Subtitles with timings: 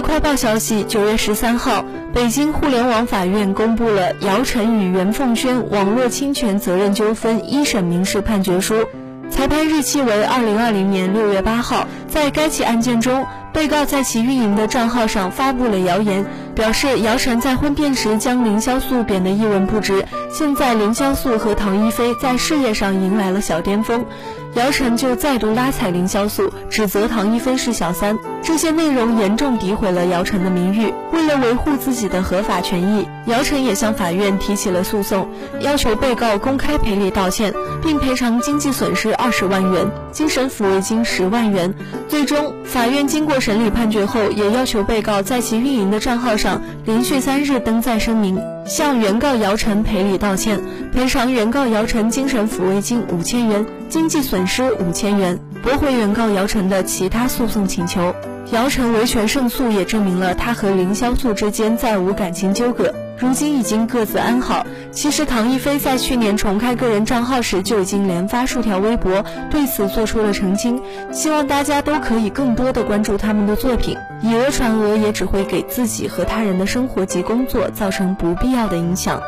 [0.00, 8.86] 快报消息，九月十三号，北京互联网法院公布了姚晨与袁凤轩网络侵权责任纠纷一审民事判决书，
[9.30, 11.86] 裁判日期为二零二零年六月八号。
[12.08, 16.24] 在该起案件中，被告在其运营的账号上发布了谣言，
[16.56, 24.06] 表示姚晨在婚变时将凌潇肃贬得一文不值，现在凌潇肃和唐一菲在事业上迎来了小巅峰。
[24.54, 30.94] 姚晨就再度拉踩凌潇肃，指责唐一菲是小三，这些内容严重诋毁了姚晨的名誉。
[31.12, 35.28] 为了维护自己的合法权益，姚晨也向法院提起了诉讼，
[35.60, 41.74] 要求被告公开赔礼道歉，并赔偿经济损失二十万元、精神抚慰金十万元。
[42.08, 46.45] 最终，法院经过审理判决后，也要求被告在其运营的账号上
[46.84, 50.60] 连续三日登载声明，向原告姚晨赔礼道歉，
[50.92, 53.66] 赔偿原告姚晨精神抚慰金五千元。
[53.88, 58.14] 经济损失五千元，驳回原告姚晨的其他诉讼请求。
[58.52, 64.66] 姚晨维权胜诉，也证明了他和凌潇肃之间再无感情纠葛，如今已经各自安好。
[64.90, 70.80] 其实唐一菲在去年重开个人账号时就已经连发数条微博，对此做出了澄清。
[71.12, 79.20] 希望大家都可以更多的关注他们的作品，以讹传讹也只会给自己和他人的生活及工作造成不必要的影响。